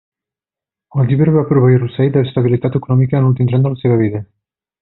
[1.01, 4.27] El llibre va proveir Russell d'estabilitat econòmica en l'últim tram de la seva vida.